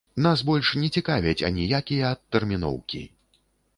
Нас 0.25 0.41
больш 0.49 0.71
не 0.83 0.87
цікавяць 0.95 1.45
аніякія 1.49 2.09
адтэрміноўкі! 2.17 3.03